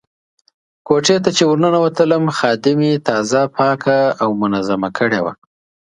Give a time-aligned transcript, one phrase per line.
[0.87, 5.33] کوټې ته چې ورننوتلم خادمې تازه پاکه او منظمه کړې وه.